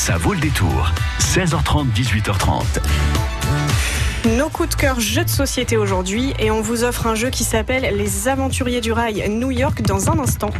[0.00, 0.90] Ça vaut le détour.
[1.18, 2.62] 16h30, 18h30.
[4.38, 7.44] Nos coups de cœur jeux de société aujourd'hui et on vous offre un jeu qui
[7.44, 10.52] s'appelle Les Aventuriers du Rail New York dans un instant.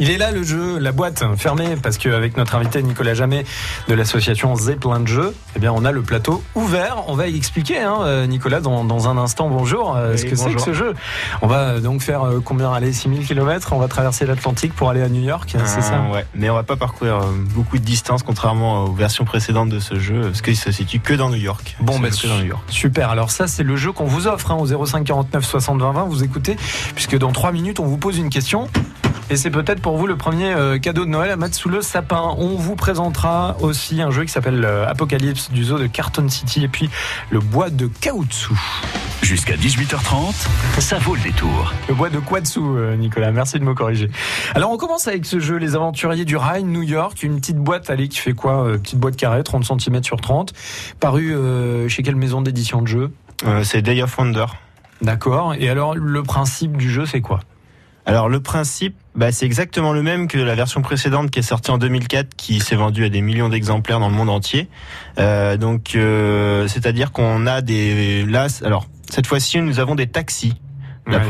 [0.00, 3.44] Il est là le jeu, la boîte fermée, parce qu'avec notre invité Nicolas Jamet
[3.86, 7.04] de l'association Zeppelin de Jeux, eh bien on a le plateau ouvert.
[7.06, 9.48] On va y expliquer, hein, euh, Nicolas, dans, dans, un instant.
[9.48, 10.94] Bonjour, euh, ce que c'est que ce jeu.
[11.42, 15.00] On va donc faire euh, combien aller 6000 km On va traverser l'Atlantique pour aller
[15.00, 16.02] à New York, c'est ça?
[16.12, 17.20] Ouais, mais on va pas parcourir
[17.54, 21.14] beaucoup de distance, contrairement aux versions précédentes de ce jeu, parce qu'il se situe que
[21.14, 21.76] dans New York.
[21.78, 22.64] Bon, ben dans New York.
[22.68, 23.10] super.
[23.10, 26.04] Alors ça, c'est le jeu qu'on vous offre hein, au 05 49 60 20 20.
[26.06, 26.56] Vous écoutez,
[26.96, 28.68] puisque dans 3 minutes, on vous pose une question.
[29.30, 31.80] Et c'est peut-être pour vous le premier euh, cadeau de Noël à mettre sous le
[31.80, 32.34] sapin.
[32.36, 36.62] On vous présentera aussi un jeu qui s'appelle euh, Apocalypse du zoo de Carton City
[36.62, 36.90] et puis
[37.30, 38.54] le bois de caoutchouc.
[39.22, 40.34] Jusqu'à 18h30,
[40.78, 41.72] ça vaut le détour.
[41.88, 44.10] Le bois de dessous, euh, Nicolas Merci de me corriger.
[44.54, 47.22] Alors on commence avec ce jeu, Les Aventuriers du Rail, New York.
[47.22, 50.52] Une petite boîte, allez, qui fait quoi Petite boîte carrée, 30 cm sur 30.
[51.00, 51.34] Paru
[51.88, 53.12] chez quelle maison d'édition de jeu?
[53.62, 54.46] C'est Day of Wonder.
[55.00, 55.54] D'accord.
[55.54, 57.40] Et alors le principe du jeu, c'est quoi?
[58.06, 61.70] Alors le principe, bah, c'est exactement le même que la version précédente qui est sortie
[61.70, 64.68] en 2004, qui s'est vendue à des millions d'exemplaires dans le monde entier.
[65.18, 70.54] Euh, donc, euh, c'est-à-dire qu'on a des là, alors cette fois-ci, nous avons des taxis.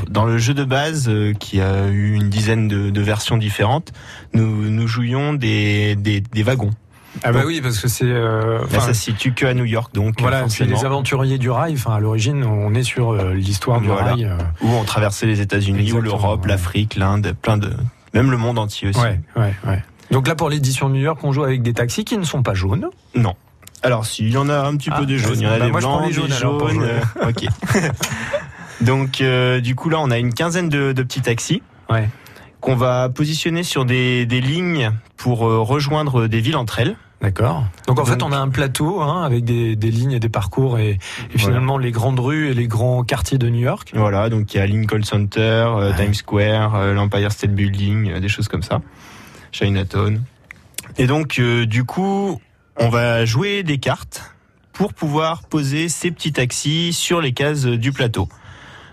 [0.09, 3.93] Dans le jeu de base, euh, qui a eu une dizaine de, de versions différentes,
[4.33, 6.71] nous, nous jouions des, des, des wagons.
[7.23, 8.05] Ah bah oui, parce que c'est.
[8.05, 10.21] Euh, ça se situe que à New York, donc.
[10.21, 11.75] Voilà, c'est les aventuriers du rail.
[11.75, 14.25] Enfin, à l'origine, on est sur euh, l'histoire du rail.
[14.25, 14.37] Euh.
[14.63, 17.73] Où on traversait les États-Unis, ou l'Europe, l'Afrique, l'Inde, plein de,
[18.13, 19.01] même le monde entier aussi.
[19.01, 19.83] Ouais, ouais, ouais.
[20.11, 22.55] Donc là, pour l'édition New York, on joue avec des taxis qui ne sont pas
[22.55, 22.89] jaunes?
[23.15, 23.35] Non.
[23.83, 25.41] Alors, si, il y en a un petit peu ah, des jaunes.
[25.41, 27.01] Il y en a bah, des moi, blancs, je les jaunes.
[27.23, 27.45] ok.
[28.81, 29.23] donc,
[29.63, 31.63] du coup, là, on a une quinzaine de, de petits taxis.
[31.89, 32.09] Ouais
[32.61, 36.97] qu'on va positionner sur des, des lignes pour rejoindre des villes entre elles.
[37.21, 37.65] D'accord.
[37.87, 40.79] Donc en fait, on a un plateau hein, avec des, des, lignes et des parcours
[40.79, 40.99] et,
[41.37, 43.93] finalement les grandes rues et les grands quartiers de New York.
[43.95, 48.21] Voilà, donc il y a Lincoln Center, euh, Times Square, euh, l'Empire State Building, euh,
[48.21, 48.83] des choses comme ça.
[49.53, 50.23] Chinatown.
[50.99, 52.41] Et donc du coup,
[52.77, 54.35] on va jouer des cartes
[54.73, 58.29] pour pouvoir poser ces petits taxis sur les cases du plateau.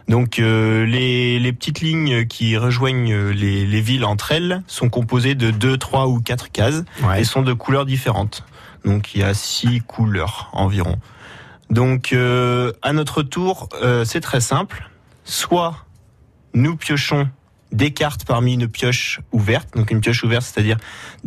[0.08, 5.36] Donc euh, les, les, petites lignes qui rejoignent les, les, villes entre elles sont composées
[5.36, 6.84] de deux, trois ou quatre cases
[7.18, 8.44] et sont de couleurs différentes.
[8.84, 10.98] Donc il y a six couleurs environ.
[11.70, 14.90] Donc euh, à notre tour, euh, c'est très simple.
[15.24, 15.86] Soit
[16.54, 17.30] nous piochons
[17.72, 20.78] des cartes parmi une pioche ouverte, donc une pioche ouverte, c'est-à-dire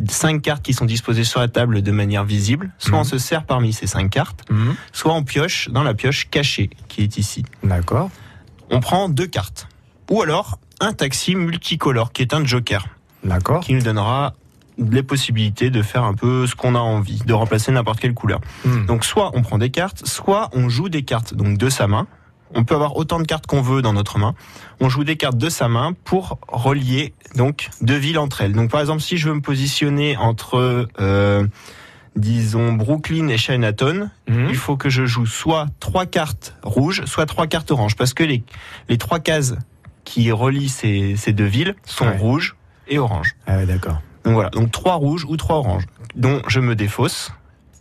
[0.07, 2.71] cinq cartes qui sont disposées sur la table de manière visible.
[2.77, 3.05] Soit on mhm.
[3.05, 4.75] se sert parmi ces cinq cartes, mhm.
[4.93, 7.43] soit on pioche dans la pioche cachée qui est ici.
[7.63, 8.11] D'accord
[8.69, 9.67] on prend deux cartes.
[10.09, 12.85] Ou alors un taxi multicolore qui est un joker.
[13.23, 13.61] D'accord.
[13.61, 14.33] Qui nous donnera
[14.77, 18.41] les possibilités de faire un peu ce qu'on a envie, de remplacer n'importe quelle couleur.
[18.65, 18.85] Hmm.
[18.85, 22.07] Donc soit on prend des cartes, soit on joue des cartes donc de sa main.
[22.53, 24.35] On peut avoir autant de cartes qu'on veut dans notre main.
[24.79, 28.53] On joue des cartes de sa main pour relier donc deux villes entre elles.
[28.53, 31.47] Donc par exemple si je veux me positionner entre euh,
[32.15, 34.47] disons Brooklyn et Chinatown, mhm.
[34.49, 38.23] il faut que je joue soit trois cartes rouges, soit trois cartes oranges, parce que
[38.23, 38.43] les,
[38.89, 39.55] les trois cases
[40.03, 42.55] qui relient ces, ces deux villes sont rouges
[42.87, 43.35] et oranges.
[43.47, 44.01] Ah d'accord.
[44.23, 47.31] Donc voilà, donc trois rouges ou trois oranges, dont je me défausse,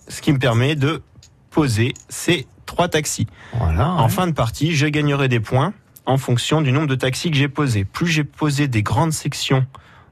[0.09, 1.03] ce qui me permet de
[1.51, 3.27] poser ces trois taxis.
[3.55, 5.73] Voilà, en fin de partie, je gagnerai des points
[6.07, 7.85] en fonction du nombre de taxis que j'ai posés.
[7.85, 9.67] Plus j'ai posé des grandes sections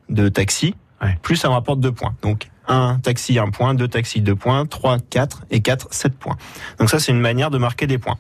[0.09, 0.75] de taxis,
[1.23, 2.15] plus ça me rapporte deux points.
[2.23, 6.37] Donc un taxi, un point, deux taxis, deux points, trois, quatre et quatre, sept points.
[6.79, 8.19] Donc ça, c'est une manière de marquer des points.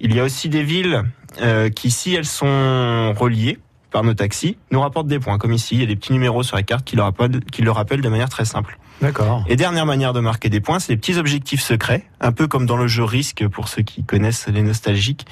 [0.00, 1.04] Il y a aussi des villes
[1.40, 3.58] euh, qui, si elles sont reliées
[3.90, 5.38] par nos taxis, nous rapportent des points.
[5.38, 7.62] Comme ici, il y a des petits numéros sur la carte qui le rappellent, qui
[7.62, 8.78] le rappellent de manière très simple.
[9.00, 9.44] D'accord.
[9.48, 12.66] Et dernière manière de marquer des points, c'est les petits objectifs secrets, un peu comme
[12.66, 15.26] dans le jeu Risque pour ceux qui connaissent les nostalgiques.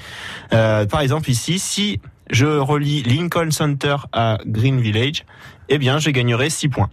[0.53, 5.25] Euh, par exemple ici, si je relie Lincoln Center à Green Village,
[5.69, 6.89] eh bien, je gagnerai 6 points.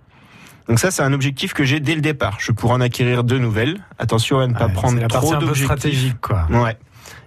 [0.68, 2.36] Donc ça, c'est un objectif que j'ai dès le départ.
[2.40, 3.78] Je pourrais en acquérir deux nouvelles.
[3.98, 5.64] Attention à ne pas prendre trop d'objectifs.
[5.64, 6.46] stratégique, quoi.
[6.50, 6.76] Ouais.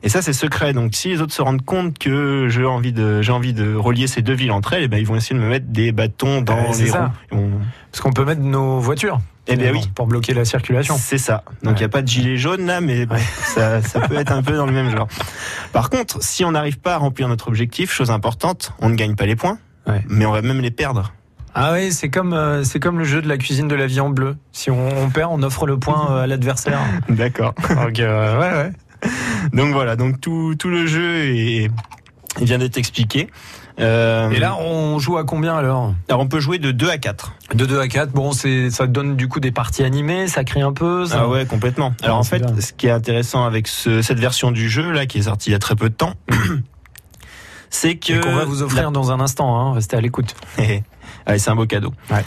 [0.03, 0.74] Et ça, c'est secret.
[0.74, 4.07] Donc, si les autres se rendent compte que j'ai envie de, j'ai envie de relier
[4.07, 6.41] ces deux villes entre elles, eh ben, ils vont essayer de me mettre des bâtons
[6.41, 7.51] dans les roues.
[7.91, 9.19] Parce qu'on peut mettre nos voitures.
[9.47, 9.81] Eh bien oui.
[9.95, 10.95] Pour bloquer la circulation.
[10.97, 11.44] C'est ça.
[11.63, 13.07] Donc, il n'y a pas de gilet jaune là, mais
[13.56, 15.07] ça, ça peut être un peu dans le même genre.
[15.74, 19.15] Par contre, si on n'arrive pas à remplir notre objectif, chose importante, on ne gagne
[19.15, 19.57] pas les points,
[20.07, 21.12] mais on va même les perdre.
[21.56, 24.00] Ah oui, c'est comme euh, c'est comme le jeu de la cuisine de la vie
[24.00, 24.38] en bleu.
[24.51, 26.80] Si on, perd, on offre le point euh, à l'adversaire.
[27.10, 27.54] D'accord.
[27.69, 28.72] Donc euh, ouais ouais.
[29.54, 31.72] Donc voilà, donc tout tout le jeu est,
[32.40, 33.30] vient d'être expliqué.
[33.80, 35.94] Euh, Et là, on joue à combien alors?
[36.10, 37.31] Alors on peut jouer de 2 à 4.
[37.56, 38.12] De 2 à 4.
[38.12, 41.06] Bon, c'est ça donne du coup des parties animées, ça crie un peu.
[41.06, 41.19] Ça...
[41.22, 41.94] Ah ouais, complètement.
[42.04, 42.60] Alors Ah, en c'est fait, bien.
[42.62, 45.54] ce qui est intéressant avec ce- cette version du jeu là, qui est sortie il
[45.54, 46.13] y a très peu de temps,
[47.69, 49.57] c'est que qu'on va vous offrir dans un instant.
[49.57, 49.74] Hein.
[49.75, 50.36] Restez à l'écoute.
[51.25, 51.94] Allez, c'est un beau cadeau.
[52.12, 52.24] Ouais.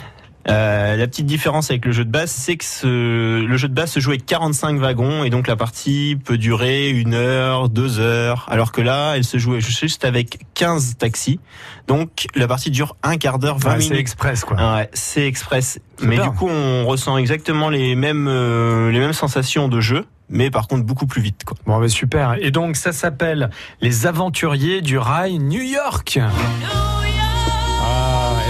[0.49, 3.73] Euh, la petite différence avec le jeu de base, c'est que ce, le jeu de
[3.73, 8.01] base se joue avec 45 wagons et donc la partie peut durer une heure, deux
[8.01, 11.39] heures, alors que là, elle se joue juste avec 15 taxis.
[11.87, 13.99] Donc la partie dure un quart d'heure, 20 Ouais, c'est minutes.
[14.01, 14.57] express quoi.
[14.59, 15.79] Ah ouais, c'est express.
[16.01, 20.51] Mais du coup, on ressent exactement les mêmes euh, les mêmes sensations de jeu, mais
[20.51, 21.45] par contre beaucoup plus vite.
[21.45, 21.55] Quoi.
[21.65, 22.35] Bon, bah, super.
[22.41, 23.49] Et donc, ça s'appelle
[23.79, 26.19] Les Aventuriers du Rail New York.
[26.21, 26.29] Ah,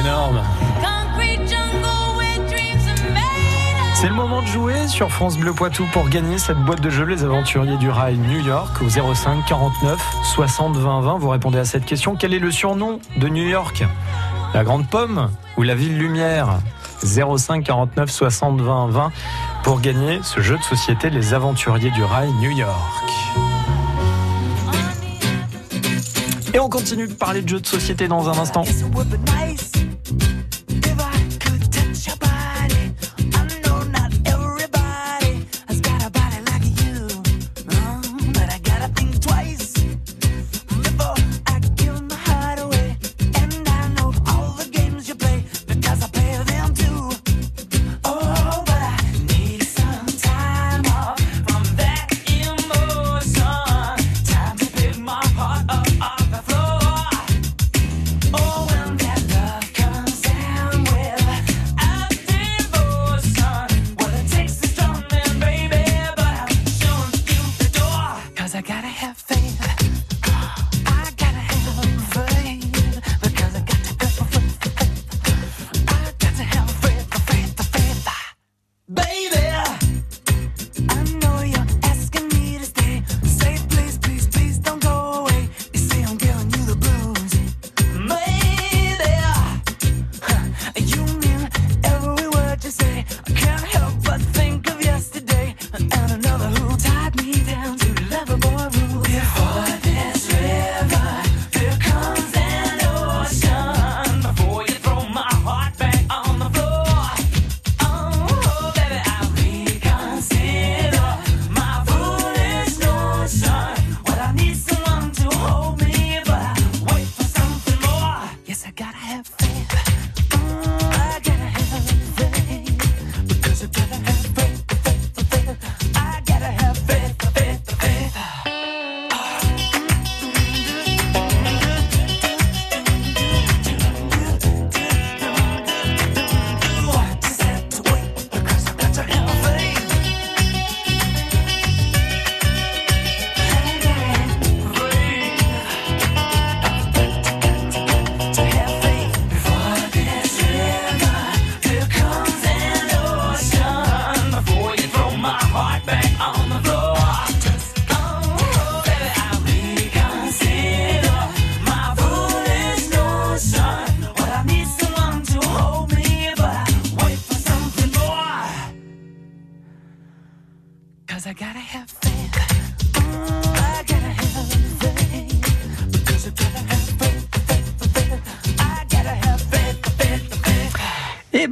[0.04, 0.42] énorme.
[3.96, 7.06] C'est le moment de jouer sur France Bleu Poitou pour gagner cette boîte de jeu
[7.06, 11.18] Les Aventuriers du Rail New York au 05 49 60 20 20.
[11.20, 12.16] Vous répondez à cette question.
[12.18, 13.86] Quel est le surnom de New York?
[14.54, 16.60] La Grande Pomme ou la Ville Lumière?
[17.04, 19.12] 05 49 60 20 20
[19.64, 23.04] pour gagner ce jeu de société Les Aventuriers du Rail New York.
[26.54, 28.64] Et on continue de parler de jeux de société dans un instant.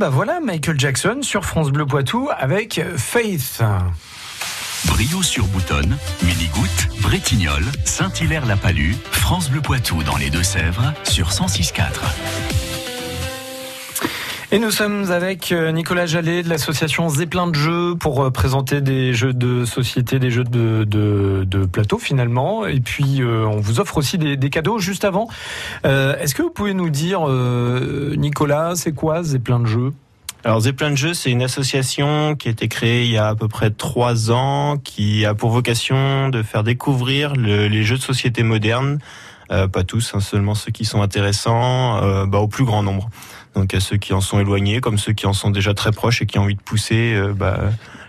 [0.02, 3.62] Bah voilà, Michael Jackson sur France Bleu Poitou avec Faith.
[4.86, 12.61] Brio sur Boutonne, Minigoutte, Bretignolles, Saint-Hilaire-la-Palue, France Bleu Poitou dans les Deux-Sèvres sur 106.4.
[14.54, 18.82] Et nous sommes avec euh, Nicolas Jallet de l'association Zeppelin de jeux pour euh, présenter
[18.82, 22.66] des jeux de société, des jeux de, plateau finalement.
[22.66, 25.30] Et puis euh, on vous offre aussi des, cadeaux juste avant.
[25.86, 27.26] Est-ce que vous pouvez nous dire,
[28.18, 29.94] Nicolas, c'est quoi Zeppelin de jeux?
[30.44, 33.36] Alors Zeppelin de Jeux, c'est une association qui a été créée il y a à
[33.36, 38.02] peu près trois ans, qui a pour vocation de faire découvrir le- les jeux de
[38.02, 39.00] société modernes,
[39.50, 43.10] pas tous, hein, seulement ceux qui sont intéressants, bah, au plus grand nombre.
[43.56, 46.22] Donc à ceux qui en sont éloignés, comme ceux qui en sont déjà très proches
[46.22, 47.60] et qui ont envie de pousser euh, bah,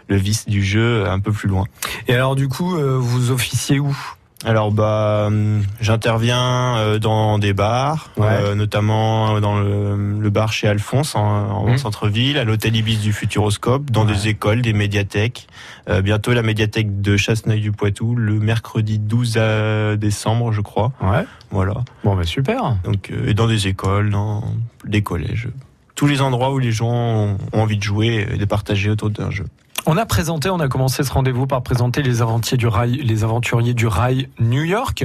[0.08, 1.66] le vice du jeu un peu plus loin.
[2.08, 3.96] Et alors du coup, euh, vous officiez où?
[4.44, 8.26] Alors bah hum, j'interviens euh, dans des bars, Ouais.
[8.28, 11.78] euh, notamment dans le, le bar chez Alphonse en, en Mhm.
[11.78, 14.12] centre-ville, à l'hôtel Ibis du Futuroscope, dans Ouais.
[14.12, 15.46] des écoles, des médiathèques.
[15.88, 20.92] Euh, bientôt la médiathèque de Chasseneuil du Poitou, le mercredi 12 à décembre, je crois.
[21.00, 21.24] Ouais.
[21.50, 21.74] Voilà.
[22.02, 22.76] Bon, bah super.
[22.84, 24.42] Donc euh, et dans des écoles, dans
[24.84, 25.48] des collèges,
[25.94, 29.30] tous les endroits où les gens ont envie de jouer et de partager autour d'un
[29.30, 29.46] jeu.
[29.84, 33.24] On a présenté, on a commencé ce rendez-vous par présenter les aventuriers du rail, les
[33.24, 35.04] aventuriers du rail New York.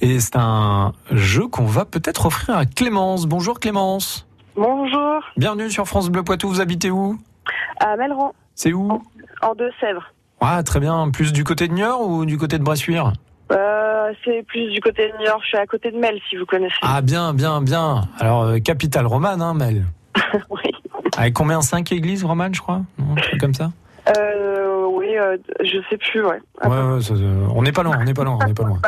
[0.00, 3.26] Et c'est un jeu qu'on va peut-être offrir à Clémence.
[3.26, 4.26] Bonjour Clémence.
[4.54, 6.48] Bonjour, Bienvenue sur France Bleu Poitou.
[6.48, 7.18] Vous habitez où?
[7.80, 9.02] À Melran, C'est où?
[9.40, 10.12] En Deux-Sèvres.
[10.40, 11.10] Ah, très bien.
[11.10, 13.12] Plus du côté de Niort ou du côté de Bressuire?
[13.50, 16.36] Euh, c'est plus du côté de New York, je suis à côté de Mel, si
[16.36, 16.74] vous connaissez.
[16.82, 18.02] Ah, bien, bien, bien.
[18.20, 19.84] Alors, euh, capitale romane, hein, Mel?
[20.50, 20.70] Oui,
[21.16, 21.60] Avec combien?
[21.60, 22.82] Cinq églises romanes, je crois?
[23.10, 23.70] Un truc comme ça?
[25.32, 26.40] Euh, euh, je sais plus, ouais.
[26.64, 28.62] Ouais, ouais, ça, euh, on n'est pas loin, on n'est pas loin, on n'est pas
[28.64, 28.78] loin.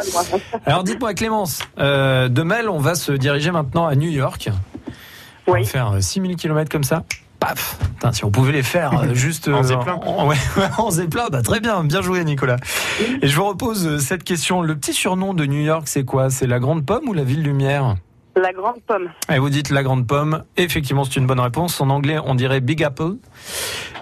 [0.66, 4.50] Alors dites-moi Clémence, euh, de Mel, on va se diriger maintenant à New York.
[5.46, 7.04] On va faire euh, 6000 km comme ça.
[7.40, 9.94] Paf Putain, Si on pouvait les faire euh, juste En euh, zeppelin.
[10.06, 12.56] en, ouais, ouais, en zeppelin, bah, très bien, bien joué Nicolas.
[13.20, 14.62] Et je vous repose euh, cette question.
[14.62, 16.30] Le petit surnom de New York, c'est quoi?
[16.30, 17.96] C'est la Grande Pomme ou la Ville Lumière?
[18.36, 19.10] La grande pomme.
[19.32, 20.42] Et vous dites la Grande Pomme.
[20.56, 21.80] Effectivement, c'est une bonne réponse.
[21.80, 23.12] En anglais, on dirait Big Apple.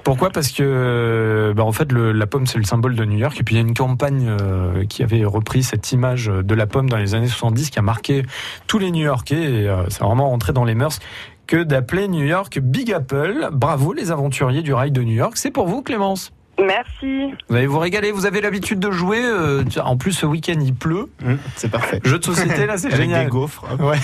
[0.04, 0.30] Pourquoi?
[0.30, 3.36] Parce que, euh, bah, en fait, le- la pomme, c'est le symbole de New York.
[3.38, 6.66] Et puis, il y a une campagne euh, qui avait repris cette image de la
[6.66, 8.24] pomme dans les années 70 qui a marqué
[8.66, 9.36] tous les New-Yorkais.
[9.40, 10.98] Et euh, c'est vraiment rentré dans les mœurs
[11.46, 13.48] que d'appeler New York Big Apple.
[13.52, 15.34] Bravo, les aventuriers du rail de New York.
[15.36, 16.32] C'est pour vous, Clémence.
[16.60, 17.32] Merci.
[17.48, 18.12] Vous allez vous régaler.
[18.12, 19.20] Vous avez l'habitude de jouer.
[19.24, 21.08] euh, en plus, ce week-end, il pleut.
[21.24, 22.00] Hum, c'est parfait.
[22.04, 23.24] Jeu de société, là, c'est Avec génial.
[23.24, 23.64] des gaufres.
[23.80, 23.96] Ouais.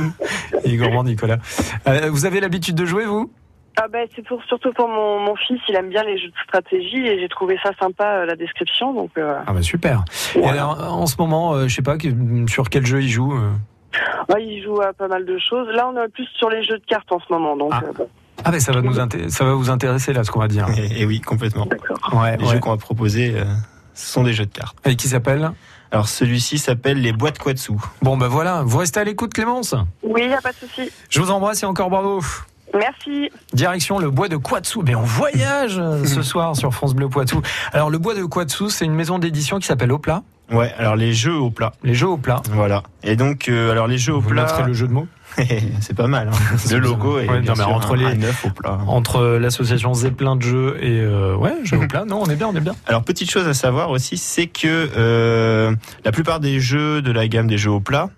[0.64, 1.38] Il est gourmand, Nicolas.
[1.88, 3.30] Euh, vous avez l'habitude de jouer, vous?
[3.76, 6.34] Ah ben, c'est pour, surtout pour mon, mon fils, il aime bien les jeux de
[6.44, 8.92] stratégie et j'ai trouvé ça sympa, euh, la description.
[8.92, 10.04] Donc, euh, Ah bah super.
[10.34, 11.96] Et alors, en ce moment, euh, je sais pas
[12.48, 13.32] sur quel jeu il joue.
[13.32, 13.50] euh.
[14.32, 15.68] Ouais, il joue à pas mal de choses.
[15.74, 17.56] Là, on est plus sur les jeux de cartes en ce moment.
[17.56, 17.80] Donc, Ah.
[17.86, 18.08] euh, bon,
[18.44, 18.94] Ah mais ça va nous
[19.28, 20.66] ça va vous intéresser là ce qu'on va dire.
[20.76, 21.66] Et, et oui, complètement.
[21.66, 21.98] d'accord.
[22.12, 22.36] Ouais.
[22.36, 22.52] Les ouais.
[22.54, 23.44] jeux qu'on va proposer, euh,
[23.94, 24.76] ce sont des jeux de cartes.
[24.86, 25.50] Et qui s'appelle?
[25.92, 27.72] Alors celui-ci s'appelle les boîtes Quatsu.
[28.02, 29.74] Bon bah voilà, vous restez à l'écoute Clémence?
[30.04, 30.88] Oui, y a pas de souci.
[31.08, 32.20] Je vous embrasse et encore bravo.
[32.76, 33.30] Merci.
[33.52, 34.80] Direction le bois de Quatsu.
[34.84, 37.42] Mais on voyage euh, ce soir sur France Bleu Poitou.
[37.72, 40.22] Alors le bois de Quatsu, c'est une maison d'édition qui s'appelle Au plat.
[40.52, 41.72] Ouais, alors les jeux au plat.
[41.84, 42.42] Les jeux au plat.
[42.50, 42.82] Voilà.
[43.04, 45.06] Et donc, euh, alors les jeux au Vous plat, noterez le jeu de mots.
[45.80, 46.28] c'est pas mal.
[46.32, 46.76] Hein.
[46.78, 48.78] Logo et Ouais, bien non, mais sûr entre un, les- un œuf au plat.
[48.88, 52.04] Entre l'association Zeppelin de jeux et euh, ouais, jeux au plat.
[52.04, 52.74] Non, on est bien, on est bien.
[52.88, 55.72] Alors petite chose à savoir aussi, c'est que euh,
[56.04, 58.10] la plupart des jeux de la gamme des jeux au plat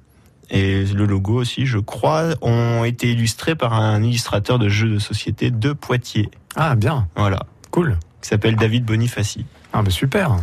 [0.52, 4.98] et le logo aussi, je crois, ont été illustrés par un illustrateur de jeux de
[5.00, 6.30] société de Poitiers.
[6.54, 7.40] Ah bien, Voilà,
[7.72, 7.98] cool.
[8.20, 9.46] qui s'appelle David Bonifaci.
[9.72, 10.36] Ah bah super.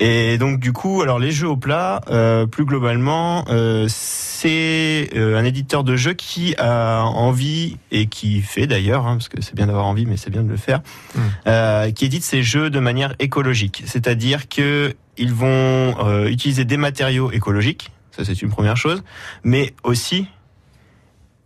[0.00, 5.38] Et donc du coup, alors les jeux au plat, euh, plus globalement, euh, c'est euh,
[5.38, 9.54] un éditeur de jeux qui a envie et qui fait d'ailleurs, hein, parce que c'est
[9.54, 10.80] bien d'avoir envie, mais c'est bien de le faire,
[11.14, 11.20] Mm.
[11.46, 15.94] euh, qui édite ses jeux de manière écologique, c'est-à-dire que ils vont
[16.26, 19.02] utiliser des matériaux écologiques, ça c'est une première chose,
[19.42, 20.26] mais aussi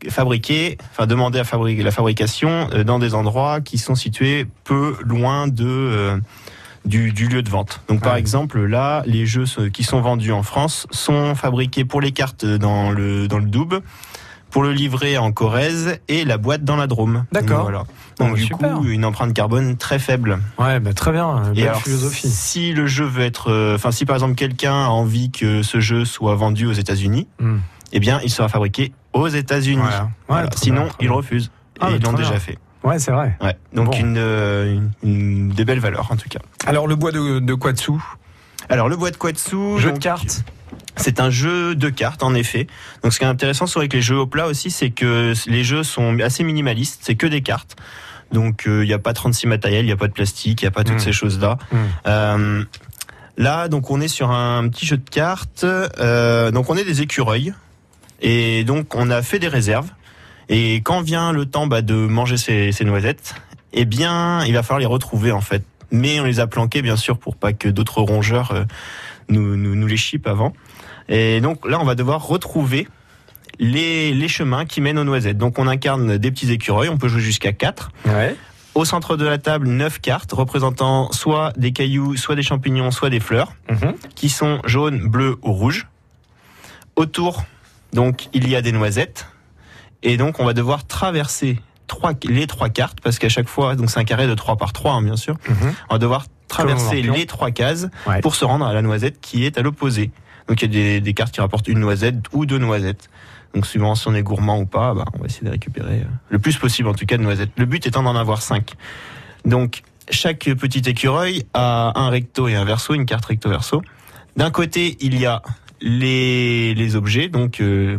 [0.09, 4.97] fabriquer, enfin demander à fabriquer la fabrication euh, dans des endroits qui sont situés peu
[5.05, 6.19] loin de euh,
[6.85, 7.83] du, du lieu de vente.
[7.89, 12.01] Donc par exemple là, les jeux euh, qui sont vendus en France sont fabriqués pour
[12.01, 13.47] les cartes dans le dans le
[14.59, 17.27] pour le livret en Corrèze et la boîte dans la Drôme.
[17.31, 17.63] D'accord.
[17.63, 17.85] Voilà.
[18.19, 18.75] Bon, Donc du super.
[18.79, 20.41] coup, une empreinte carbone très faible.
[20.59, 21.53] Ouais, bah très bien.
[21.53, 22.29] Et Belle alors, philosophie.
[22.29, 25.79] si le jeu veut être, euh, enfin, si par exemple quelqu'un a envie que ce
[25.79, 27.59] jeu soit vendu aux États-Unis, Hmm.
[27.93, 29.79] eh bien, il sera fabriqué aux États-Unis.
[29.81, 30.03] Voilà.
[30.03, 30.49] Ouais, Voilà.
[30.49, 31.53] très Sinon, bien, ils refusent.
[31.79, 32.41] Ah, et ils l'ont déjà bien.
[32.41, 32.59] fait.
[32.83, 33.37] Ouais, c'est vrai.
[33.41, 33.57] Ouais.
[33.73, 33.97] Donc Bon.
[33.97, 36.41] une, euh, une, une- des belles valeurs en tout cas.
[36.67, 37.93] Alors le bois de, de Quatsu,
[38.69, 40.43] Alors le bois de Quatsu, jeu de donc, cartes.
[40.97, 42.67] C'est un jeu de cartes en effet.
[43.03, 45.65] Donc ce qui est intéressant sur avec les jeux au plat aussi, c'est que les
[45.65, 47.01] jeux sont assez minimalistes.
[47.03, 47.77] C'est que des cartes.
[48.33, 50.69] Donc il n'y a pas 36 matériels, il n'y a pas de plastique, il n'y
[50.69, 51.01] a pas toutes Mm.
[51.01, 51.57] ces choses là.
[51.71, 51.77] Mm.
[52.07, 52.65] Euh,
[53.37, 55.65] là, donc on est sur un petit jeu de cartes.
[55.65, 57.55] Euh, donc on est des écureuils
[58.21, 59.89] et donc on a fait des réserves.
[60.51, 63.35] Et quand vient le temps bah, de manger ces, ces noisettes,
[63.73, 65.63] eh bien, il va falloir les retrouver en fait.
[65.91, 68.65] Mais on les a planquées bien sûr pour pas que d'autres rongeurs euh,
[69.29, 70.53] nous, nous, nous les chipent avant.
[71.09, 72.87] Et donc là, on va devoir retrouver
[73.59, 75.39] les, les chemins qui mènent aux noisettes.
[75.39, 77.91] Donc on incarne des petits écureuils, on peut jouer jusqu'à 4.
[78.07, 78.37] Ouais.
[78.75, 83.11] Au centre de la table, 9 cartes représentant soit des cailloux, soit des champignons, soit
[83.11, 83.95] des fleurs, Mhm.
[84.15, 85.89] qui sont jaunes, bleus ou rouges.
[86.97, 87.45] Autour,
[87.93, 89.27] donc, il y a des noisettes.
[90.03, 93.91] Et donc, on va devoir traverser trois, les trois cartes, parce qu'à chaque fois, donc
[93.91, 95.37] c'est un carré de 3 par 3, hein, bien sûr.
[95.49, 95.75] Mhm.
[95.91, 98.21] On va devoir traverser les trois cases Ouais.
[98.21, 100.11] pour se rendre à la noisette qui est à l'opposé.
[100.49, 103.11] Donc il y a des, des cartes qui rapportent une noisette ou deux noisettes.
[103.55, 106.05] Donc suivant si on est gourmand ou pas, bah, on va essayer de récupérer euh,
[106.31, 107.51] le plus possible en tout cas de noisettes.
[107.57, 108.73] Le but étant d'en avoir cinq.
[109.45, 113.83] Donc chaque petit écureuil a un recto et un verso, une carte recto verso.
[114.37, 115.43] D'un côté, il y a
[115.81, 117.99] les, les objets, donc euh,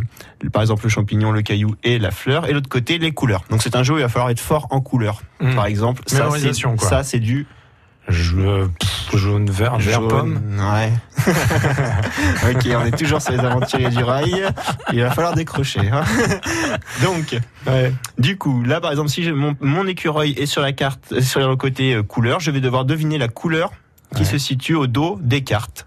[0.52, 3.44] par exemple le champignon, le caillou et la fleur, et l'autre côté les couleurs.
[3.50, 5.22] Donc c'est un jeu où il va falloir être fort en couleurs.
[5.40, 5.56] Mmh.
[5.56, 7.48] Par exemple, Mémorisation, ça c'est du
[8.10, 10.08] Je- pff, jaune, vert, vert, jaune.
[10.10, 10.40] pomme.
[10.60, 10.92] Ouais.
[12.52, 14.46] ok, on est toujours sur les aventuriers du rail.
[14.94, 15.82] Il va falloir décrocher.
[15.92, 16.04] hein.
[17.04, 17.38] Donc,
[18.18, 21.48] du coup, là par exemple, si mon, mon écureuil est sur la carte, euh, sur
[21.48, 23.72] le côté euh, couleur, je vais devoir deviner la couleur
[24.16, 24.26] qui Ouais.
[24.28, 25.86] se situe au dos des cartes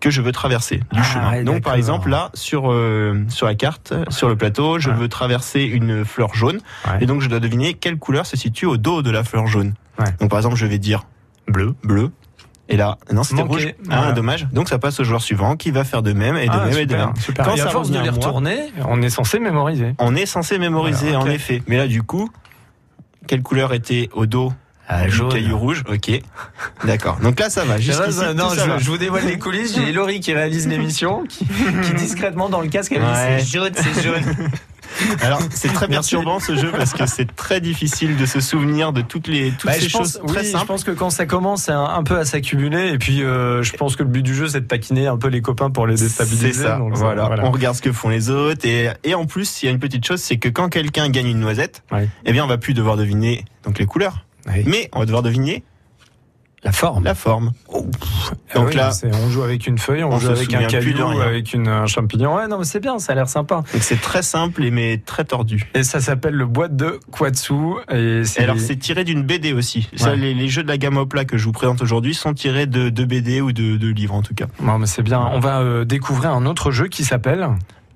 [0.00, 1.30] que je veux traverser du Ah, chemin.
[1.32, 4.96] ouais, Donc par exemple là sur euh, sur la carte, sur le plateau, je Ouais.
[4.96, 6.98] veux traverser une fleur jaune Ouais.
[7.00, 9.74] et donc je dois deviner quelle couleur se situe au dos de la fleur jaune.
[10.20, 11.02] Donc par exemple, je vais dire
[11.48, 11.74] Bleu.
[11.82, 12.10] bleu.
[12.70, 13.68] Et là, non, c'était rouge.
[13.90, 14.46] Ah, dommage.
[14.52, 16.76] Donc ça passe au joueur suivant qui va faire de même et de Ah, même
[16.78, 17.12] et de même.
[17.18, 17.46] super.
[17.46, 19.94] Quand Et à ça force de les retourner, on est censé mémoriser.
[19.98, 21.62] On est censé mémoriser Voilà, en effet.
[21.66, 22.28] Mais là, du coup,
[23.26, 24.52] quelle couleur était au dos
[24.86, 25.30] Ah, jaune.
[25.32, 25.82] caillou rouge?
[25.90, 26.10] Ok.
[26.84, 27.18] D'accord.
[27.22, 27.78] Donc là, ça va.
[27.78, 28.78] Jusqu'ici, ça, non, tout ça je, va.
[28.78, 29.74] je vous dévoile les coulisses.
[29.74, 33.38] J'ai Laurie qui réalise l'émission, qui, qui discrètement dans le casque, elle Ouais.
[33.38, 34.22] dit c'est jaune, c'est jaune.
[35.20, 39.00] Alors, c'est très perturbant ce jeu parce que c'est très difficile de se souvenir de
[39.02, 41.26] toutes les toutes Bah, ces je pense, choses très oui, je pense que quand ça
[41.26, 42.90] commence, c'est un, un peu à s'accumuler.
[42.92, 45.28] Et puis, euh, je pense que le but du jeu, c'est de taquiner un peu
[45.28, 46.52] les copains pour les déstabiliser.
[46.52, 46.76] C'est ça.
[46.78, 47.30] Donc, voilà.
[47.44, 49.78] On regarde ce que font les autres et et en plus, il y a une
[49.78, 52.08] petite chose, c'est que quand quelqu'un gagne une noisette, Ouais.
[52.24, 54.62] eh bien, on va plus devoir deviner donc les couleurs, Oui.
[54.66, 55.62] mais on va devoir deviner
[56.64, 57.04] La forme.
[57.04, 57.52] la forme.
[57.72, 57.78] Ah
[58.56, 61.54] Donc oui, là- on joue avec une feuille, on, On joue avec un caillou, avec
[61.54, 62.34] une, un champignon.
[62.34, 63.62] Ouais, non, mais c'est bien, ça a l'air sympa.
[63.72, 65.70] Donc c'est très simple et mais très tordu.
[65.74, 67.54] Et ça s'appelle le boîte de Quatsu.
[67.92, 69.88] Et Et c'est alors c'est tiré d'une BD aussi.
[69.96, 72.66] Ça, les, les jeux de la gamme Opla que je vous présente aujourd'hui sont tirés
[72.66, 74.46] de, de BD ou de, de livres en tout cas.
[74.60, 75.20] Non, mais c'est bien.
[75.32, 77.48] On va euh, découvrir un autre jeu qui s'appelle.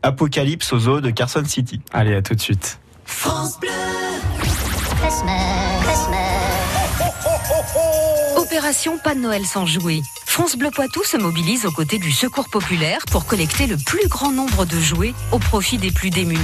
[0.05, 1.81] Apocalypse aux zoo de Carson City.
[1.93, 2.79] Allez, à tout de suite.
[8.53, 10.03] Opération Pas de Noël sans jouets.
[10.27, 14.31] France Bleu Poitou se mobilise aux côtés du Secours populaire pour collecter le plus grand
[14.31, 16.39] nombre de jouets au profit des plus démunis.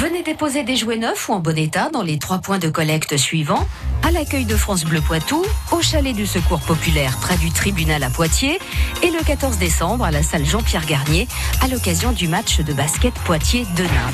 [0.00, 3.18] Venez déposer des jouets neufs ou en bon état dans les trois points de collecte
[3.18, 3.68] suivants
[4.02, 8.08] à l'accueil de France Bleu Poitou, au chalet du Secours populaire près du tribunal à
[8.08, 8.58] Poitiers
[9.02, 11.28] et le 14 décembre à la salle Jean-Pierre Garnier
[11.60, 14.10] à l'occasion du match de basket Poitiers-Denain.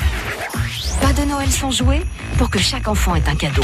[0.99, 2.03] Pas de Noël sans jouets
[2.37, 3.63] pour que chaque enfant ait un cadeau.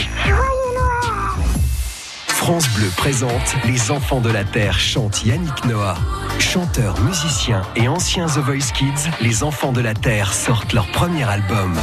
[2.48, 5.98] France Bleu présente Les Enfants de la Terre chantent Yannick Noah.
[6.40, 11.26] Chanteurs, musiciens et anciens The Voice Kids, Les Enfants de la Terre sortent leur premier
[11.26, 11.78] album.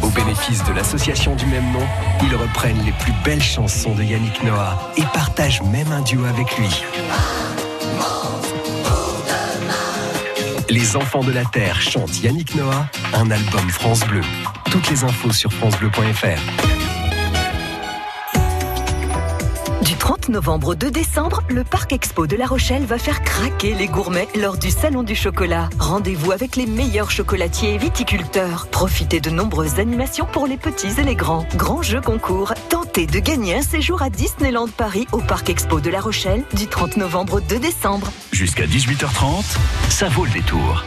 [0.00, 1.86] Au bénéfice de l'association du même nom,
[2.22, 6.56] ils reprennent les plus belles chansons de Yannick Noah et partagent même un duo avec
[6.56, 6.70] lui.
[10.70, 14.22] Les Enfants de la Terre chantent Yannick Noah, un album France Bleu.
[14.70, 16.81] Toutes les infos sur francebleu.fr.
[19.92, 23.74] Du 30 novembre au 2 décembre, le Parc Expo de La Rochelle va faire craquer
[23.74, 25.68] les gourmets lors du Salon du chocolat.
[25.78, 28.68] Rendez-vous avec les meilleurs chocolatiers et viticulteurs.
[28.70, 31.46] Profitez de nombreuses animations pour les petits et les grands.
[31.56, 32.54] Grands jeux concours.
[32.70, 36.68] Tentez de gagner un séjour à Disneyland Paris au Parc Expo de La Rochelle du
[36.68, 38.10] 30 novembre au 2 décembre.
[38.32, 39.44] Jusqu'à 18h30,
[39.90, 40.84] ça vaut le détour.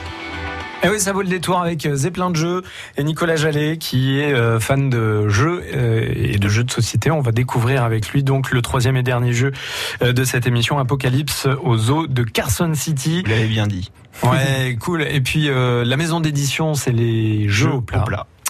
[0.86, 2.62] Et oui, ça vaut le détour avec euh, Zeppelin de jeux
[2.96, 7.10] et Nicolas Jallet qui est euh, fan de jeux euh, et de jeux de société.
[7.10, 9.52] On va découvrir avec lui donc le troisième et dernier jeu
[10.02, 13.24] de cette émission Apocalypse au zoo de Carson City.
[13.24, 13.90] Vous l'avez bien dit.
[14.22, 15.02] Ouais, cool.
[15.02, 18.06] Et puis euh, la maison d'édition, c'est les jeux au plat.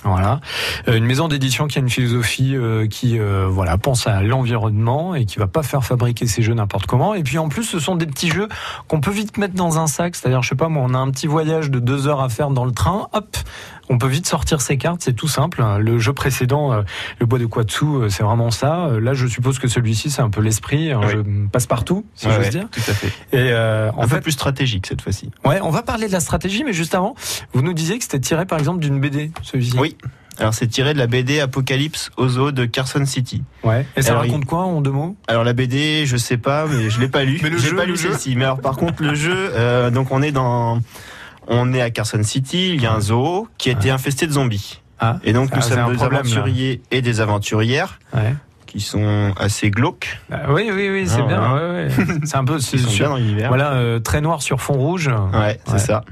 [0.05, 0.39] Voilà,
[0.87, 5.15] Euh, une maison d'édition qui a une philosophie euh, qui euh, voilà pense à l'environnement
[5.15, 7.15] et qui va pas faire fabriquer ses jeux n'importe comment.
[7.15, 8.47] Et puis en plus, ce sont des petits jeux
[8.87, 10.15] qu'on peut vite mettre dans un sac.
[10.15, 12.51] C'est-à-dire, je sais pas moi, on a un petit voyage de deux heures à faire
[12.51, 13.35] dans le train, hop,
[13.89, 15.01] on peut vite sortir ses cartes.
[15.03, 15.63] C'est tout simple.
[15.79, 16.81] Le jeu précédent, euh,
[17.19, 18.85] le bois de Quatsu, euh, c'est vraiment ça.
[18.87, 21.11] Euh, Là, je suppose que celui-ci, c'est un peu l'esprit, un Oui.
[21.11, 22.67] jeu passe-partout, si Ouais, j'ose ouais, dire.
[22.71, 23.07] Tout à fait.
[23.33, 25.29] Et euh, en Un fait, peu plus stratégique cette fois-ci.
[25.45, 27.15] ouais, on va parler de la stratégie, mais juste avant,
[27.53, 29.77] vous nous disiez que c'était tiré par exemple d'une BD, celui-ci.
[29.77, 29.95] Oui.
[30.37, 33.41] Alors c'est tiré de la BD Apocalypse zoo de Carson City.
[33.63, 33.85] Ouais.
[33.95, 35.15] Et ça Alors, raconte quoi en deux mots?
[35.29, 37.39] Alors la BD, je sais pas, mais je l'ai pas lu.
[37.43, 38.35] Mais le jeu, pas le lu jeu celle-ci.
[38.35, 40.81] Mais alors par contre le jeu, euh, donc on est dans,
[41.47, 42.73] on est à Carson City.
[42.75, 44.81] Il y a un zoo qui a été infesté de zombies.
[44.99, 45.17] Ah.
[45.23, 46.19] Et donc nous Ah, sommes des problème, là.
[46.19, 48.33] aventuriers et des aventurières Ouais.
[48.65, 50.19] qui sont assez glauques.
[50.31, 51.47] Ah, oui, oui, oui, c'est Ah, bien.
[51.49, 51.73] voilà.
[51.73, 52.05] ouais, ouais.
[52.23, 53.49] C'est un peu c'est sur- dans l'univers.
[53.49, 55.09] Voilà, euh, très noir sur fond rouge.
[55.33, 56.03] Ouais, c'est ça.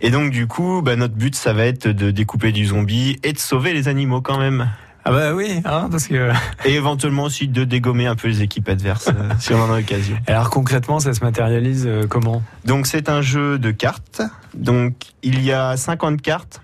[0.00, 3.32] Et donc du coup, bah, notre but, ça va être de découper du zombie et
[3.32, 4.68] de sauver les animaux quand même.
[5.08, 6.32] Ah bah oui, hein, parce que.
[6.64, 9.78] Et éventuellement aussi de dégommer un peu les équipes adverses euh, si on en a
[9.78, 10.16] l'occasion.
[10.26, 12.42] Alors concrètement, ça se matérialise euh, comment?
[12.64, 14.20] Donc c'est un jeu de cartes.
[14.54, 16.60] Donc il y a 50 cartes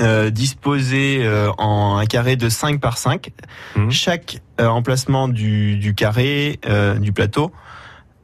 [0.00, 3.30] euh, disposées euh, en un carré de 5 par 5.
[3.74, 3.90] Mhm.
[3.90, 6.60] Chaque euh, emplacement du, du carré
[7.00, 7.50] du plateau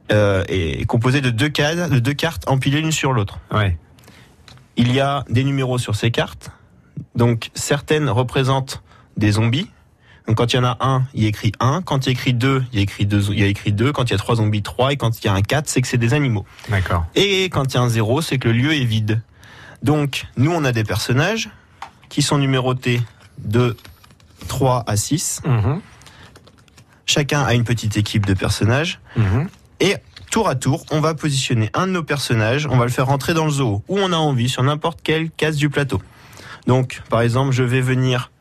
[0.09, 3.39] est composé de deux cases, de deux cartes empilées l'une sur l'autre.
[3.51, 3.77] Ouais.
[4.77, 6.51] Il y a des numéros sur ces cartes.
[7.15, 8.83] Donc certaines représentent
[9.17, 9.69] des zombies.
[10.27, 11.81] Donc quand il y en a un, il écrit 1.
[11.81, 13.31] Quand il y a écrit 2, il écrit 2.
[13.31, 13.91] Il y a écrit 2.
[13.91, 14.93] Quand il y a trois zombies, 3.
[14.93, 16.45] Et quand il y a un 4, c'est que c'est des animaux.
[16.69, 17.05] D'accord.
[17.15, 19.21] Et quand il y a un 0, c'est que le lieu est vide.
[19.81, 21.49] Donc nous, on a des personnages
[22.07, 23.01] qui sont numérotés
[23.39, 23.75] de
[24.47, 25.41] 3 à 6.
[25.45, 25.81] Mhm.
[27.05, 28.99] Chacun a une petite équipe de personnages.
[29.17, 29.49] Mhm.
[29.81, 29.95] Et
[30.31, 33.33] tour à tour, on va positionner un de nos personnages, on va le faire rentrer
[33.33, 36.01] dans le zoo, où on a envie, sur n'importe quelle case du plateau.
[36.65, 38.31] Donc, par exemple, je vais venir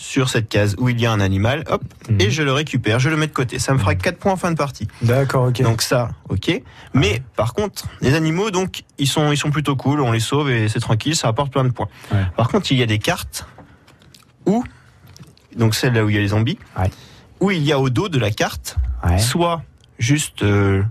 [0.00, 2.20] sur cette case où il y a un animal, hop, Mhm.
[2.20, 3.58] et je le récupère, je le mets de côté.
[3.58, 4.86] Ça me fera 4 points en fin de partie.
[5.02, 5.60] D'accord, ok.
[5.62, 6.62] Donc ça, ok.
[6.94, 10.50] Mais par contre, les animaux, donc, ils sont, ils sont plutôt cool, on les sauve
[10.52, 11.88] et c'est tranquille, ça apporte plein de points.
[12.12, 12.24] Ouais.
[12.36, 13.44] Par contre, il y a des cartes
[14.46, 14.62] où,
[15.56, 16.90] donc celle là où il y a les zombies, Ouais.
[17.40, 19.18] où il y a au dos de la carte Ouais.
[19.18, 19.62] soit
[19.98, 20.84] juste euh,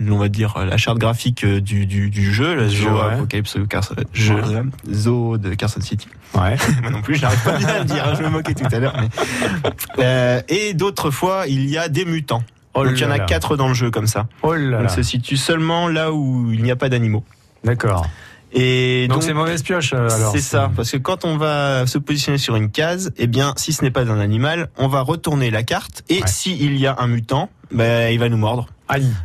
[0.00, 3.00] on va dire la charte graphique euh, du, du, du jeu, le jeu ouais.
[3.14, 4.62] Apocalypse Carson, jeu, Ouais.
[4.92, 6.08] Zoo de Carson City.
[6.34, 6.56] Ouais.
[6.82, 8.96] Moi non plus, j'arrive pas à le dire, hein, je me moquais tout à l'heure.
[9.00, 12.42] mais- Euh, et d'autres fois, il y a des mutants.
[12.74, 13.24] Oh Donc il y en a là.
[13.26, 14.26] quatre dans le jeu comme ça.
[14.42, 14.88] Oh là là.
[14.88, 17.22] se situe seulement là où il n'y a pas d'animaux.
[17.64, 18.06] D'accord.
[18.54, 20.32] Et Donc c'est mauvaise pioche euh, alors.
[20.32, 23.72] c'est ça, parce que quand on va se positionner sur une case, eh bien, si
[23.72, 26.26] ce n'est pas un animal, on va retourner la carte, et Ouais.
[26.26, 28.66] s'il y a un mutant, ben, il va nous mordre.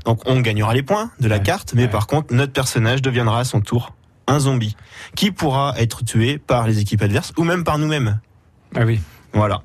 [0.05, 1.43] Donc on gagnera les points de la Ouais.
[1.43, 1.87] carte, mais Ouais.
[1.89, 3.93] par contre notre personnage deviendra à son tour
[4.27, 4.75] un zombie
[5.15, 8.19] qui pourra être tué par les équipes adverses ou même par nous-mêmes.
[8.75, 8.99] Ah oui.
[9.33, 9.61] Voilà.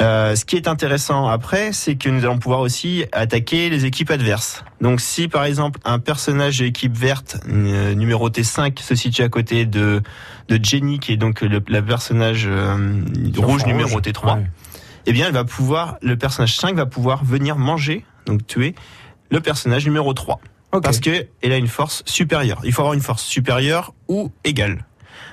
[0.00, 4.10] Euh, ce qui est intéressant après, c'est que nous allons pouvoir aussi attaquer les équipes
[4.12, 4.62] adverses.
[4.80, 9.28] Donc si par exemple un personnage de l'équipe verte euh, numéroté 5 se situe à
[9.28, 10.00] côté de,
[10.48, 13.02] de Jenny, qui est donc le, la personnage euh,
[13.38, 14.46] rouge numéroté 3, Ouais.
[15.06, 18.76] eh bien, elle va pouvoir, le personnage 5 va pouvoir venir manger, donc tuer,
[19.30, 20.40] le personnage numéro 3.
[20.72, 20.82] Ok.
[20.82, 22.60] Parce que elle a une force supérieure.
[22.64, 24.84] Il faut avoir une force supérieure ou égale.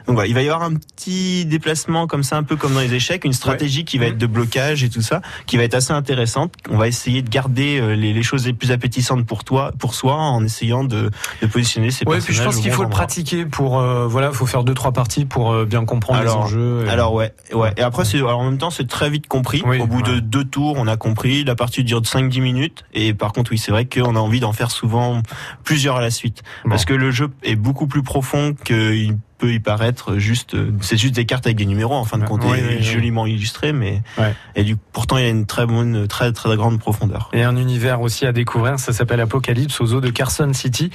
[0.08, 2.80] Donc voilà, il va y avoir un petit déplacement comme ça, un peu comme dans
[2.80, 5.74] les échecs, une stratégie qui va être de blocage et tout ça, qui va être
[5.74, 6.54] assez intéressante.
[6.70, 9.94] On va essayer de garder euh, les, les choses les plus appétissantes pour toi, pour
[9.96, 11.10] soi, en essayant de,
[11.42, 12.26] de positionner ces Ouais, personnages.
[12.26, 15.26] puis je pense qu'il faut le pratiquer pour euh, voilà, faut faire deux trois parties
[15.26, 16.84] pour euh, bien comprendre Alors- les enjeux.
[16.86, 17.74] et- Alors ouais, ouais.
[17.78, 19.64] Et après, c'est, alors en même temps, c'est très vite compris.
[19.66, 21.44] Oui, Au bout de deux tours, on a compris.
[21.44, 22.84] La partie dure de 5-10 minutes.
[22.94, 25.22] Et par contre, oui, c'est vrai qu'on a envie d'en faire souvent
[25.64, 26.44] plusieurs à la suite.
[26.64, 26.70] Bon.
[26.72, 31.16] Parce que le jeu est beaucoup plus profond qu'il peut y paraître juste, c'est juste
[31.16, 34.34] des cartes avec des numéros, en fin de Ouais, compte, et joliment illustré, mais, Ouais.
[34.56, 37.30] et du, pourtant, il y a une très bonne, très, très grande profondeur.
[37.34, 40.90] Et un univers aussi à découvrir, ça s'appelle Apocalypse aux eaux de Carson City.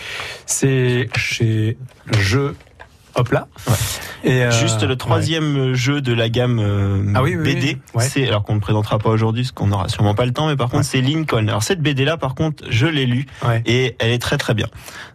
[0.47, 1.77] C'est chez
[2.19, 2.57] Jeux
[3.21, 3.49] Hop là.
[4.25, 8.05] Et euh, Juste le troisième jeu de la gamme euh, Ah oui, oui, BD, oui.
[8.07, 10.57] C'est alors qu'on ne présentera pas aujourd'hui, parce qu'on n'aura sûrement pas le temps, mais
[10.57, 11.49] par contre c'est Lincoln.
[11.49, 13.63] Alors cette BD là, par contre, je l'ai lu Ouais.
[13.67, 14.67] et elle est très très bien.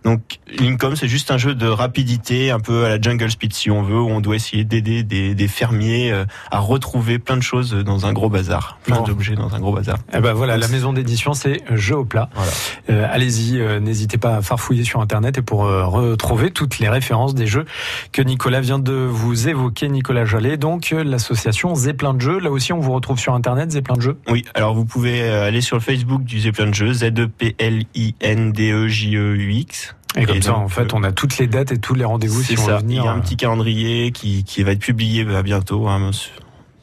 [0.03, 0.21] Donc
[0.59, 3.81] Lincoln, c'est juste un jeu de rapidité, un peu à la Jungle Speed si on
[3.81, 7.73] veut, où on doit essayer d'aider des, des fermiers euh, à retrouver plein de choses
[7.73, 9.03] dans un gros bazar, plein Bon.
[9.03, 9.97] d'objets dans un gros bazar.
[10.13, 12.29] Eh ben voilà, la maison d'édition c'est Jeux au plat.
[12.35, 13.07] Voilà.
[13.11, 17.65] Allez-y, n'hésitez pas à farfouiller sur internet et pour retrouver toutes les références des jeux
[18.11, 20.57] que Nicolas vient de vous évoquer, Nicolas Jallet.
[20.57, 24.01] Donc euh, l'association Zeppelin de jeux, là aussi on vous retrouve sur internet Zeppelin de
[24.01, 24.17] jeux.
[24.29, 27.27] Oui, alors vous pouvez euh, aller sur le Facebook du Zeppelin de jeu, Z E
[27.27, 29.95] P L I N D E J E U X.
[30.17, 32.05] Et comme Et ça donc, en fait on a toutes les dates et tous les
[32.05, 32.71] rendez-vous si C'est on ça.
[32.77, 33.01] veut venir.
[33.01, 36.11] Il y a un euh, petit calendrier qui, qui va être publié bah, bientôt, hein,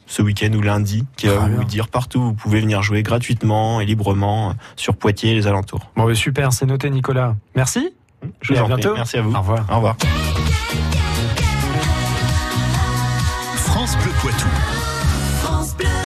[0.05, 3.81] ce, week-end ou lundi, qui va vous dire partout où vous pouvez venir jouer gratuitement
[3.81, 5.89] et librement euh, sur Poitiers et les alentours.
[5.95, 7.35] Bon, bah, super, c'est noté Nicolas.
[7.55, 7.89] Merci.
[8.41, 8.75] Je Et vous à prie.
[8.75, 8.93] bientôt.
[8.95, 9.33] Merci à vous.
[9.33, 9.65] Au revoir.
[9.71, 9.97] Au revoir.